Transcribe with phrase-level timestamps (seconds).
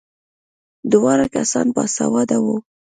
[0.91, 2.55] دواړه کسان باسواده وو.